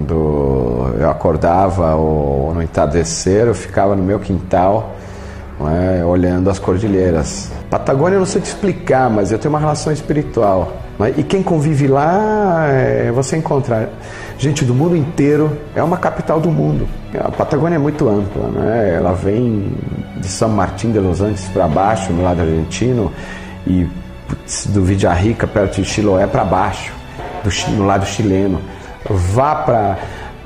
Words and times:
Quando 0.00 0.94
eu 0.98 1.10
acordava 1.10 1.94
ou 1.94 2.54
no 2.54 2.62
entardecer, 2.62 3.46
eu 3.46 3.54
ficava 3.54 3.94
no 3.94 4.02
meu 4.02 4.18
quintal 4.18 4.94
é, 5.60 6.02
olhando 6.02 6.48
as 6.48 6.58
cordilheiras. 6.58 7.52
Patagônia 7.68 8.16
eu 8.16 8.20
não 8.20 8.26
sei 8.26 8.40
te 8.40 8.46
explicar, 8.46 9.10
mas 9.10 9.30
eu 9.30 9.38
tenho 9.38 9.52
uma 9.52 9.60
relação 9.60 9.92
espiritual. 9.92 10.72
Né? 10.98 11.12
E 11.18 11.22
quem 11.22 11.42
convive 11.42 11.86
lá, 11.86 12.66
é, 12.66 13.12
você 13.12 13.36
encontra 13.36 13.90
gente 14.38 14.64
do 14.64 14.74
mundo 14.74 14.96
inteiro. 14.96 15.54
É 15.74 15.82
uma 15.82 15.98
capital 15.98 16.40
do 16.40 16.50
mundo. 16.50 16.88
A 17.18 17.30
Patagônia 17.30 17.76
é 17.76 17.78
muito 17.78 18.08
ampla, 18.08 18.48
né? 18.48 18.94
Ela 18.96 19.12
vem 19.12 19.70
de 20.16 20.28
São 20.28 20.48
Martín 20.48 20.92
de 20.92 20.98
los 20.98 21.20
Andes 21.20 21.44
para 21.48 21.68
baixo, 21.68 22.10
no 22.10 22.22
lado 22.22 22.40
argentino, 22.40 23.12
e 23.66 23.86
do 24.70 24.82
Rica, 24.82 25.46
perto 25.46 25.82
de 25.82 25.84
Chiloé, 25.84 26.26
para 26.26 26.44
baixo, 26.44 26.90
do, 27.44 27.72
no 27.72 27.86
lado 27.86 28.06
chileno. 28.06 28.60
Vá 29.08 29.54
para 29.56 29.98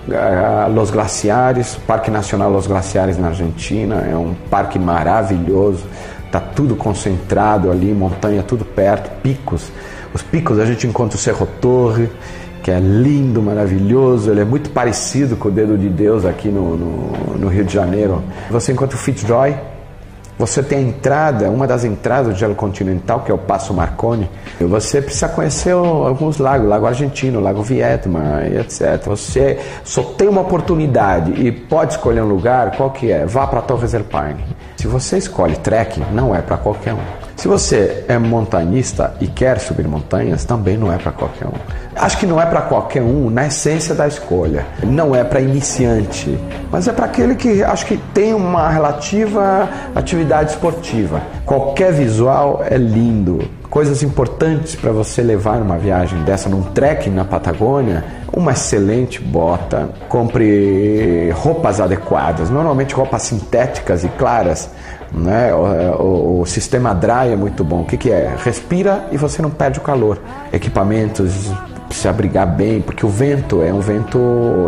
uh, 0.09 0.73
Los 0.73 0.91
Glaciares, 0.91 1.77
Parque 1.87 2.11
Nacional 2.11 2.53
Los 2.53 2.67
Glaciares 2.67 3.19
na 3.19 3.29
Argentina, 3.29 4.07
é 4.11 4.17
um 4.17 4.35
parque 4.51 4.79
maravilhoso, 4.79 5.85
está 6.25 6.41
tudo 6.41 6.77
concentrado 6.77 7.71
ali, 7.71 7.93
montanha 7.93 8.43
tudo 8.43 8.65
perto, 8.65 9.11
picos. 9.23 9.73
Os 10.12 10.23
picos 10.23 10.59
a 10.61 10.65
gente 10.65 10.87
encontra 10.87 11.17
o 11.17 11.21
Cerro 11.21 11.47
Torre, 11.61 12.09
que 12.62 12.71
é 12.71 12.79
lindo, 12.79 13.43
maravilhoso, 13.43 14.31
ele 14.31 14.41
é 14.41 14.45
muito 14.45 14.71
parecido 14.71 15.37
com 15.37 15.48
o 15.48 15.51
dedo 15.51 15.77
de 15.77 15.89
Deus 15.89 16.25
aqui 16.25 16.48
no, 16.48 16.77
no, 16.77 17.39
no 17.39 17.48
Rio 17.48 17.65
de 17.65 17.75
Janeiro. 17.75 18.23
Você 18.51 18.73
encontra 18.73 18.97
o 18.97 18.98
Fitzroy, 18.98 19.55
você 20.38 20.62
tem 20.62 20.79
a 20.79 20.83
entrada, 20.83 21.51
uma 21.51 21.66
das 21.66 21.84
entradas 21.84 22.33
do 22.33 22.38
gelo 22.38 22.55
continental, 22.55 23.20
que 23.20 23.30
é 23.30 23.34
o 23.34 23.38
Passo 23.38 23.73
Marconi. 23.73 24.29
Você 24.61 25.01
precisa 25.01 25.29
conhecer 25.29 25.73
alguns 25.73 26.38
lagos, 26.38 26.69
Lago 26.69 26.87
Argentino, 26.87 27.41
Lago 27.41 27.62
Vietnam, 27.62 28.42
etc. 28.47 29.03
Você 29.06 29.59
só 29.84 30.03
tem 30.03 30.28
uma 30.28 30.41
oportunidade 30.41 31.33
e 31.33 31.53
pode 31.53 31.92
escolher 31.92 32.22
um 32.22 32.28
lugar, 32.28 32.77
qual 32.77 32.91
que 32.91 33.12
é? 33.12 33.25
Vá 33.25 33.47
para 33.47 33.62
Torres 33.62 33.92
del 33.92 34.05
Paine. 34.05 34.44
Se 34.77 34.86
você 34.86 35.19
escolhe 35.19 35.56
trekking, 35.56 36.05
não 36.12 36.34
é 36.34 36.42
para 36.42 36.56
qualquer 36.56 36.94
um. 36.94 37.23
Se 37.45 37.48
você 37.48 38.06
é 38.09 38.17
montanhista 38.17 39.12
e 39.20 39.27
quer 39.27 39.61
subir 39.61 39.87
montanhas, 39.87 40.47
também 40.47 40.78
não 40.78 40.91
é 40.91 40.97
para 40.97 41.12
qualquer 41.12 41.47
um. 41.47 41.53
Acho 41.95 42.17
que 42.17 42.27
não 42.27 42.41
é 42.41 42.47
para 42.47 42.62
qualquer 42.62 43.03
um 43.03 43.28
na 43.28 43.48
essência 43.48 43.95
da 43.95 44.09
escolha. 44.09 44.64
Não 44.83 45.14
é 45.14 45.23
para 45.23 45.42
iniciante, 45.42 46.39
mas 46.72 46.89
é 46.89 46.92
para 46.95 47.05
aquele 47.05 47.34
que 47.34 47.62
acho 47.62 47.84
que 47.84 47.98
tem 48.15 48.33
uma 48.33 48.70
relativa 48.70 49.69
atividade 49.95 50.53
esportiva. 50.53 51.20
Qualquer 51.45 51.92
visual 51.92 52.65
é 52.67 52.78
lindo. 52.78 53.47
Coisas 53.69 54.03
importantes 54.03 54.75
para 54.75 54.91
você 54.91 55.20
levar 55.20 55.59
numa 55.59 55.77
viagem 55.77 56.22
dessa, 56.22 56.48
num 56.48 56.62
trekking 56.62 57.11
na 57.11 57.27
Patagônia, 57.27 58.05
uma 58.33 58.53
excelente 58.53 59.20
bota, 59.20 59.91
compre 60.09 61.31
roupas 61.33 61.78
adequadas, 61.78 62.48
normalmente 62.48 62.95
roupas 62.95 63.22
sintéticas 63.22 64.03
e 64.03 64.09
claras, 64.09 64.70
né? 65.15 65.55
O, 65.55 66.03
o, 66.03 66.41
o, 66.41 66.47
sistema 66.47 66.95
dry 66.95 67.33
é 67.33 67.37
muito 67.37 67.62
bom. 67.62 67.83
O 67.83 67.84
que, 67.84 67.97
que 67.97 68.11
é? 68.11 68.34
Respira 68.43 69.07
e 69.12 69.17
você 69.17 69.41
não 69.41 69.51
perde 69.51 69.79
o 69.79 69.83
calor. 69.83 70.19
Equipamentos, 70.53 71.53
se 71.91 72.09
abrigar 72.09 72.47
bem, 72.47 72.81
porque 72.81 73.06
o 73.06 73.09
vento 73.09 73.62
é 73.62 73.73
um 73.73 73.81
vento, 73.81 74.19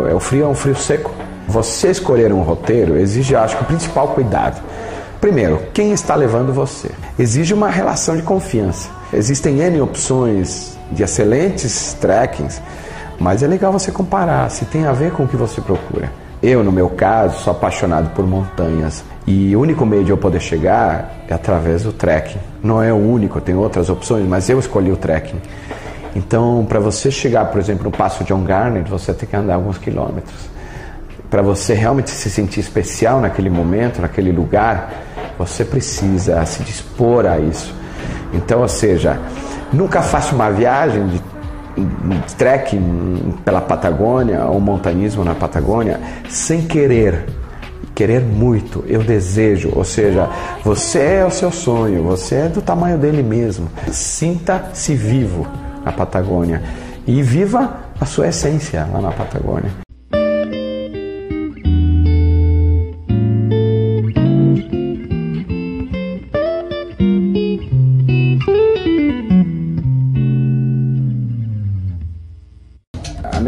é 0.09 0.13
o 0.13 0.19
frio 0.19 0.45
é 0.45 0.47
um 0.47 0.55
frio 0.55 0.75
seco. 0.75 1.11
Você 1.47 1.89
escolher 1.89 2.31
um 2.31 2.41
roteiro 2.41 2.97
exige, 2.97 3.35
acho 3.35 3.57
que 3.57 3.63
o 3.63 3.65
principal 3.65 4.09
cuidado. 4.09 4.61
Primeiro, 5.19 5.61
quem 5.73 5.91
está 5.91 6.15
levando 6.15 6.53
você? 6.53 6.91
Exige 7.17 7.53
uma 7.53 7.69
relação 7.69 8.15
de 8.15 8.21
confiança. 8.21 8.89
Existem 9.11 9.59
N 9.59 9.81
opções 9.81 10.77
de 10.91 11.03
excelentes 11.03 11.93
trekkings, 11.99 12.61
mas 13.19 13.41
é 13.41 13.47
legal 13.47 13.71
você 13.71 13.91
comparar 13.91 14.49
se 14.51 14.65
tem 14.65 14.85
a 14.85 14.91
ver 14.91 15.11
com 15.11 15.23
o 15.23 15.27
que 15.27 15.35
você 15.35 15.59
procura. 15.59 16.11
Eu, 16.41 16.63
no 16.63 16.71
meu 16.71 16.89
caso, 16.89 17.43
sou 17.43 17.51
apaixonado 17.51 18.11
por 18.13 18.25
montanhas 18.27 19.03
e 19.25 19.55
o 19.55 19.59
único 19.59 19.85
meio 19.85 20.03
de 20.03 20.11
eu 20.11 20.17
poder 20.17 20.39
chegar 20.39 21.23
é 21.27 21.33
através 21.33 21.83
do 21.83 21.91
trekking. 21.91 22.39
Não 22.61 22.81
é 22.81 22.93
o 22.93 22.97
único, 22.97 23.41
tem 23.41 23.55
outras 23.55 23.89
opções, 23.89 24.27
mas 24.27 24.47
eu 24.47 24.59
escolhi 24.59 24.91
o 24.91 24.97
trekking. 24.97 25.41
Então, 26.15 26.65
para 26.69 26.79
você 26.79 27.09
chegar, 27.09 27.45
por 27.45 27.59
exemplo, 27.59 27.83
no 27.83 27.91
Passo 27.91 28.23
John 28.23 28.43
Garnet, 28.43 28.89
você 28.89 29.13
tem 29.13 29.27
que 29.27 29.35
andar 29.35 29.55
alguns 29.55 29.77
quilômetros. 29.77 30.49
Para 31.29 31.41
você 31.41 31.73
realmente 31.73 32.11
se 32.11 32.29
sentir 32.29 32.59
especial 32.59 33.19
naquele 33.19 33.49
momento, 33.49 34.01
naquele 34.01 34.31
lugar, 34.31 34.93
você 35.37 35.65
precisa 35.65 36.45
se 36.45 36.63
dispor 36.63 37.25
a 37.25 37.39
isso. 37.39 37.73
Então, 38.33 38.61
ou 38.61 38.67
seja, 38.67 39.19
nunca 39.73 40.01
faça 40.01 40.33
uma 40.33 40.49
viagem 40.49 41.07
de 41.07 41.19
trekking 42.37 43.35
pela 43.43 43.61
Patagônia 43.61 44.45
ou 44.45 44.59
montanismo 44.59 45.23
na 45.23 45.35
Patagônia 45.35 45.99
sem 46.29 46.61
querer 46.61 47.25
querer 47.97 48.21
muito, 48.21 48.85
eu 48.87 49.01
desejo, 49.01 49.71
ou 49.75 49.83
seja, 49.83 50.29
você 50.63 50.99
é 50.99 51.25
o 51.25 51.31
seu 51.31 51.51
sonho, 51.51 52.03
você 52.03 52.35
é 52.35 52.47
do 52.47 52.61
tamanho 52.61 52.95
dele 52.95 53.23
mesmo. 53.23 53.67
Sinta-se 53.91 54.93
vivo 54.93 55.47
na 55.83 55.91
Patagônia 55.91 56.61
e 57.07 57.23
viva 57.23 57.73
a 57.99 58.05
sua 58.05 58.27
essência 58.27 58.87
lá 58.93 59.01
na 59.01 59.11
Patagônia. 59.11 59.86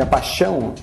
Paixão 0.10 0.74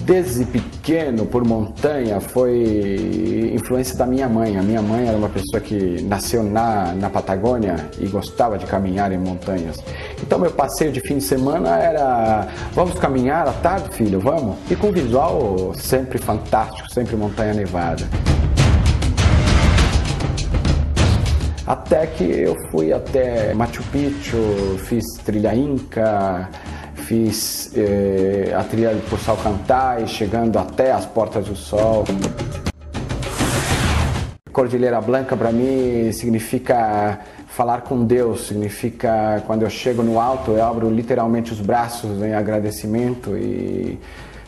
desde 0.00 0.44
pequeno 0.44 1.26
por 1.26 1.46
montanha 1.46 2.20
foi 2.20 3.52
influência 3.54 3.96
da 3.96 4.06
minha 4.06 4.28
mãe. 4.28 4.56
A 4.56 4.62
minha 4.62 4.82
mãe 4.82 5.06
era 5.06 5.16
uma 5.16 5.28
pessoa 5.28 5.60
que 5.60 6.02
nasceu 6.02 6.42
na, 6.42 6.92
na 6.94 7.10
Patagônia 7.10 7.76
e 7.98 8.06
gostava 8.08 8.58
de 8.58 8.66
caminhar 8.66 9.12
em 9.12 9.18
montanhas. 9.18 9.82
Então 10.22 10.38
meu 10.38 10.50
passeio 10.50 10.90
de 10.90 11.00
fim 11.00 11.18
de 11.18 11.24
semana 11.24 11.78
era 11.78 12.48
vamos 12.72 12.98
caminhar 12.98 13.46
à 13.46 13.52
tarde, 13.52 13.94
filho, 13.94 14.20
vamos? 14.20 14.56
E 14.70 14.76
com 14.76 14.90
visual 14.90 15.72
sempre 15.74 16.18
fantástico, 16.18 16.92
sempre 16.92 17.16
montanha 17.16 17.54
nevada. 17.54 18.04
Até 21.66 22.04
que 22.06 22.24
eu 22.24 22.56
fui 22.72 22.92
até 22.92 23.54
Machu 23.54 23.82
Picchu, 23.92 24.76
fiz 24.86 25.04
trilha 25.24 25.54
Inca, 25.54 26.48
fiz 27.10 27.72
eh, 27.74 28.54
a 28.56 28.62
trilha 28.62 28.94
por 29.10 29.18
Salcantay, 29.18 30.06
chegando 30.06 30.56
até 30.60 30.92
as 30.92 31.04
Portas 31.06 31.44
do 31.44 31.56
Sol. 31.56 32.04
Cordilheira 34.52 35.00
Blanca 35.00 35.36
para 35.36 35.50
mim 35.50 36.12
significa 36.12 37.18
falar 37.48 37.80
com 37.80 38.04
Deus, 38.04 38.46
significa 38.46 39.42
quando 39.44 39.62
eu 39.62 39.70
chego 39.70 40.04
no 40.04 40.20
alto 40.20 40.52
eu 40.52 40.64
abro 40.64 40.88
literalmente 40.88 41.52
os 41.52 41.60
braços 41.60 42.22
em 42.22 42.32
agradecimento 42.32 43.36
e 43.36 43.98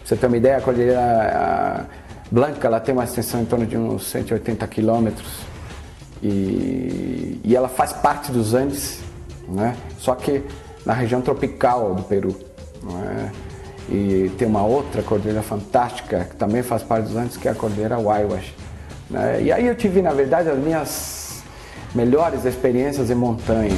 você 0.04 0.14
ter 0.14 0.28
uma 0.28 0.36
ideia, 0.36 0.58
a 0.58 0.60
Cordilheira 0.60 1.88
Blanca 2.30 2.68
ela 2.68 2.78
tem 2.78 2.94
uma 2.94 3.02
extensão 3.02 3.42
em 3.42 3.44
torno 3.44 3.66
de 3.66 3.76
uns 3.76 4.06
180 4.06 4.64
quilômetros 4.68 5.40
e, 6.22 7.40
e 7.42 7.56
ela 7.56 7.68
faz 7.68 7.92
parte 7.92 8.30
dos 8.30 8.54
Andes, 8.54 9.00
né? 9.48 9.74
só 9.98 10.14
que 10.14 10.44
na 10.86 10.92
região 10.92 11.20
tropical 11.20 11.92
do 11.96 12.04
Peru 12.04 12.51
é? 12.90 13.30
E 13.88 14.30
tem 14.38 14.46
uma 14.46 14.64
outra 14.64 15.02
cordilheira 15.02 15.42
fantástica 15.42 16.24
que 16.24 16.36
também 16.36 16.62
faz 16.62 16.82
parte 16.82 17.06
dos 17.06 17.16
Andes, 17.16 17.36
que 17.36 17.48
é 17.48 17.50
a 17.50 17.54
cordilheira 17.54 17.98
Waiwash. 17.98 18.54
Né? 19.10 19.42
E 19.42 19.52
aí 19.52 19.66
eu 19.66 19.74
tive, 19.74 20.00
na 20.00 20.12
verdade, 20.12 20.48
as 20.48 20.58
minhas 20.58 21.42
melhores 21.94 22.44
experiências 22.44 23.10
em 23.10 23.14
montanha. 23.14 23.76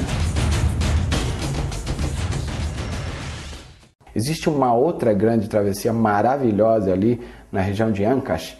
Existe 4.14 4.48
uma 4.48 4.72
outra 4.72 5.12
grande 5.12 5.48
travessia 5.48 5.92
maravilhosa 5.92 6.92
ali 6.92 7.20
na 7.50 7.60
região 7.60 7.90
de 7.90 8.04
Ancash, 8.04 8.56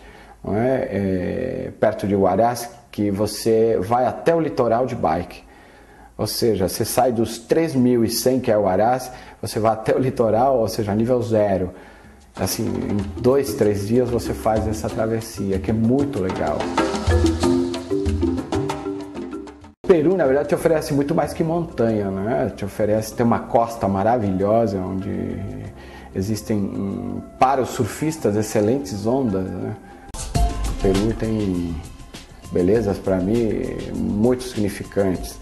é? 0.49 1.69
É, 1.69 1.70
perto 1.79 2.08
de 2.08 2.14
Huaraz, 2.14 2.69
que 2.91 3.11
você 3.11 3.79
vai 3.81 4.05
até 4.05 4.35
o 4.35 4.41
litoral 4.41 4.85
de 4.85 4.96
bike. 4.96 5.44
Ou 6.16 6.26
seja, 6.28 6.69
você 6.69 6.84
sai 6.84 7.11
dos 7.11 7.40
3.100 7.40 8.40
que 8.40 8.50
é 8.50 8.56
o 8.56 8.69
Arás, 8.69 9.11
você 9.43 9.58
vai 9.58 9.72
até 9.72 9.94
o 9.94 9.99
litoral, 9.99 10.58
ou 10.58 10.69
seja, 10.69 10.94
nível 10.94 11.20
zero. 11.20 11.72
Assim, 12.37 12.64
em 12.64 13.20
dois, 13.20 13.55
três 13.55 13.87
dias 13.87 14.11
você 14.11 14.32
faz 14.32 14.66
essa 14.66 14.88
travessia, 14.88 15.58
que 15.58 15.70
é 15.70 15.75
muito 15.75 16.20
legal. 16.20 16.58
O 19.84 19.87
Peru, 19.87 20.16
na 20.16 20.25
verdade, 20.25 20.49
te 20.49 20.55
oferece 20.55 20.94
muito 20.94 21.14
mais 21.14 21.32
que 21.32 21.44
montanha, 21.44 22.11
né? 22.11 22.52
Te 22.56 22.64
oferece, 22.64 23.14
tem 23.14 23.26
uma 23.26 23.40
costa 23.40 23.87
maravilhosa, 23.87 24.78
onde 24.78 25.37
existem, 26.14 27.22
para 27.38 27.60
os 27.60 27.70
surfistas, 27.70 28.37
excelentes 28.37 29.05
ondas, 29.05 29.44
né? 29.44 29.76
O 30.69 30.82
Peru 30.82 31.12
tem 31.19 31.75
belezas, 32.52 32.99
para 32.99 33.17
mim, 33.19 33.60
muito 33.94 34.44
significantes. 34.44 35.38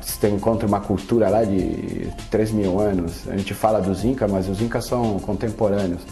Você 0.00 0.28
encontra 0.28 0.66
uma 0.66 0.80
cultura 0.80 1.28
lá 1.28 1.44
de 1.44 2.08
3 2.30 2.50
mil 2.52 2.78
anos. 2.80 3.28
A 3.28 3.36
gente 3.36 3.54
fala 3.54 3.80
dos 3.80 4.04
Incas, 4.04 4.30
mas 4.30 4.48
os 4.48 4.60
Incas 4.60 4.84
são 4.84 5.18
contemporâneos. 5.20 6.02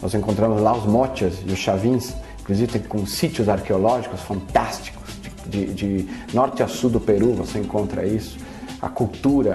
Nós 0.00 0.14
encontramos 0.14 0.60
lá 0.62 0.76
os 0.76 0.84
mochas 0.84 1.34
e 1.44 1.52
os 1.52 1.58
chavins, 1.58 2.14
inclusive 2.40 2.78
com 2.80 3.04
sítios 3.06 3.48
arqueológicos 3.48 4.20
fantásticos, 4.20 5.14
de, 5.46 5.66
de, 5.66 5.74
de 5.74 6.08
norte 6.32 6.62
a 6.62 6.68
sul 6.68 6.90
do 6.90 7.00
Peru 7.00 7.32
você 7.32 7.58
encontra 7.58 8.06
isso. 8.06 8.38
A 8.80 8.88
cultura, 8.88 9.54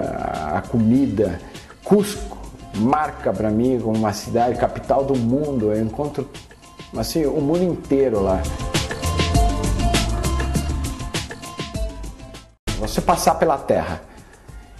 a 0.54 0.60
comida, 0.60 1.40
Cusco 1.82 2.38
marca 2.76 3.32
para 3.32 3.50
mim 3.50 3.78
como 3.80 3.96
uma 3.96 4.12
cidade 4.12 4.58
capital 4.58 5.04
do 5.04 5.16
mundo. 5.16 5.72
Eu 5.72 5.82
encontro 5.82 6.28
assim 6.96 7.24
o 7.24 7.40
mundo 7.40 7.62
inteiro 7.62 8.22
lá. 8.22 8.42
Você 12.86 13.00
passar 13.00 13.36
pela 13.36 13.56
Terra, 13.56 14.02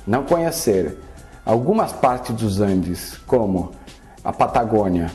não 0.06 0.24
conhecer 0.24 0.98
algumas 1.44 1.90
partes 1.90 2.34
dos 2.34 2.60
Andes, 2.60 3.16
como 3.26 3.72
a 4.22 4.30
Patagônia, 4.30 5.10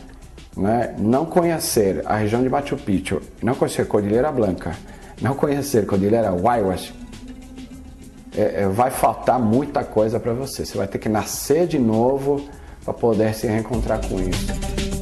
né? 0.57 0.95
não 0.97 1.23
conhecer 1.23 2.01
a 2.05 2.15
região 2.15 2.41
de 2.41 2.49
Machu 2.49 2.75
Picchu, 2.77 3.21
não 3.43 3.53
conhecer 3.53 3.87
Cordilheira 3.87 4.31
Blanca, 4.31 4.75
não 5.21 5.35
conhecer 5.35 5.85
Cordilheira 5.85 6.31
Huayhuas, 6.31 6.91
é, 8.35 8.63
é, 8.63 8.67
vai 8.67 8.89
faltar 8.89 9.39
muita 9.39 9.83
coisa 9.83 10.19
para 10.19 10.33
você. 10.33 10.65
Você 10.65 10.77
vai 10.77 10.87
ter 10.87 10.97
que 10.97 11.09
nascer 11.09 11.67
de 11.67 11.77
novo 11.77 12.49
para 12.83 12.93
poder 12.93 13.35
se 13.35 13.45
reencontrar 13.45 13.99
com 14.07 14.19
isso. 14.19 14.98